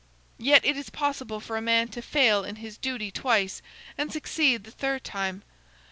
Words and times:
Yet 0.39 0.65
it 0.65 0.75
is 0.77 0.89
possible 0.89 1.39
for 1.39 1.57
a 1.57 1.61
man 1.61 1.87
to 1.89 2.01
fail 2.01 2.43
in 2.43 2.55
his 2.55 2.75
duty 2.75 3.11
twice, 3.11 3.61
and 3.99 4.11
succeed 4.11 4.63
the 4.63 4.71
third 4.71 5.03
time. 5.03 5.43